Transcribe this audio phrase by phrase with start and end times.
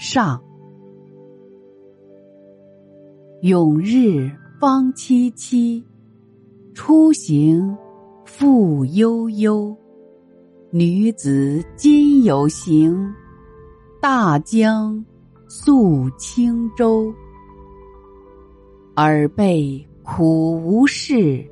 [0.00, 0.42] 上。
[3.42, 5.84] 永日方凄凄，
[6.72, 7.76] 出行
[8.24, 9.76] 复悠悠。
[10.70, 13.14] 女子今有行，
[14.00, 15.04] 大江
[15.50, 17.12] 溯轻舟。
[18.96, 21.44] 尔辈苦无事，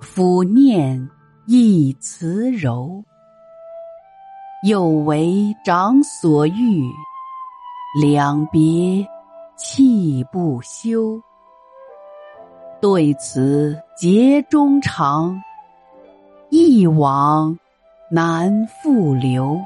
[0.00, 1.06] 抚念
[1.46, 3.04] 亦辞柔。
[4.66, 6.82] 又为长所欲。
[7.94, 9.06] 两别
[9.56, 11.20] 泣不休，
[12.82, 15.42] 对此结衷肠，
[16.50, 17.58] 一往
[18.10, 19.58] 难复留。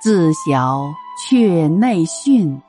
[0.00, 2.62] 自小却内训，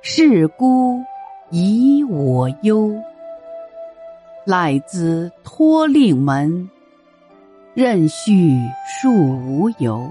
[0.00, 1.02] 是孤
[1.50, 2.94] 以我忧。
[4.44, 6.70] 赖兹托令门，
[7.74, 8.56] 任续
[8.86, 10.08] 数无由。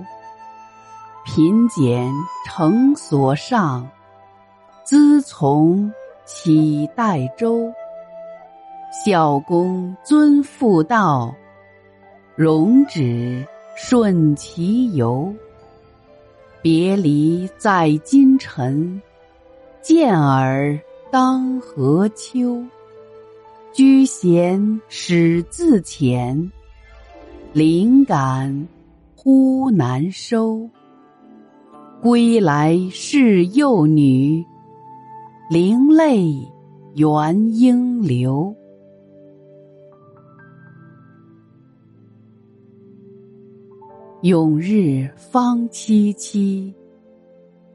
[1.25, 2.13] 贫俭
[2.45, 3.89] 诚所上，
[4.83, 5.91] 资从
[6.23, 7.73] 岂待周？
[9.03, 11.33] 孝公尊父道，
[12.35, 13.43] 容止
[13.75, 15.33] 顺其由。
[16.61, 19.01] 别离在今晨，
[19.81, 20.79] 见尔
[21.11, 22.63] 当何秋？
[23.73, 26.51] 居闲始自遣，
[27.51, 28.67] 灵感
[29.15, 30.69] 忽难收。
[32.01, 34.45] 归来是幼女，
[35.49, 36.35] 灵泪
[36.95, 38.55] 原应流。
[44.21, 46.71] 永日方凄凄，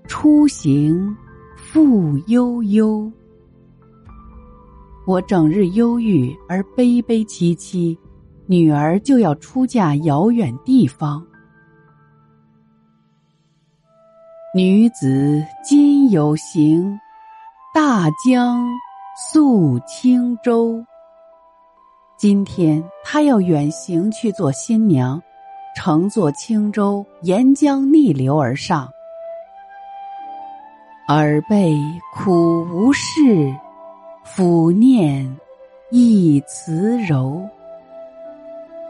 [0.06, 1.16] 出行
[1.56, 3.10] 复悠悠。
[5.06, 7.98] 我整日忧郁而悲悲戚戚，
[8.47, 11.25] 女儿就要出嫁遥远地方。
[14.52, 16.98] 女子今有行，
[17.72, 18.66] 大江
[19.16, 20.84] 溯轻舟。
[22.18, 25.22] 今天她要远行去做新娘，
[25.76, 28.88] 乘坐轻舟沿江逆流而上。
[31.06, 31.72] 尔辈
[32.12, 33.54] 苦无事，
[34.26, 35.32] 抚念
[35.92, 37.40] 亦辞柔。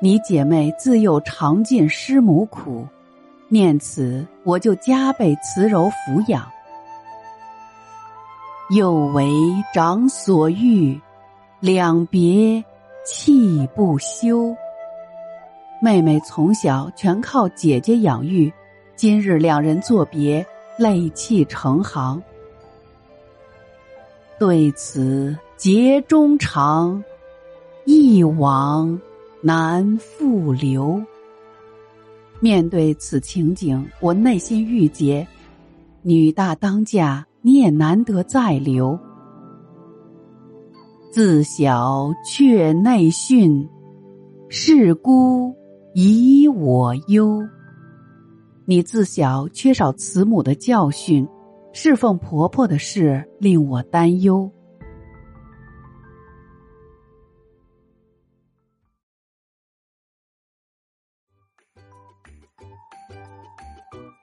[0.00, 2.86] 你姐妹自幼尝尽师母苦。
[3.52, 6.48] 念此，我就加倍慈柔抚养。
[8.70, 9.28] 又为
[9.74, 11.00] 长所欲，
[11.58, 12.64] 两别
[13.04, 14.54] 泣不休。
[15.82, 18.52] 妹妹从小全靠姐姐养育，
[18.94, 20.46] 今日两人作别，
[20.78, 22.22] 泪泣成行。
[24.38, 27.02] 对此结衷肠，
[27.84, 29.00] 一往
[29.42, 31.02] 难复留。
[32.40, 35.26] 面对此情景，我内心郁结。
[36.02, 38.98] 女大当嫁，你也难得再留。
[41.12, 43.68] 自小却内训，
[44.48, 45.54] 是孤
[45.92, 47.46] 疑我忧。
[48.64, 51.28] 你自小缺少慈母的教训，
[51.72, 54.50] 侍奉婆婆的事令我担忧。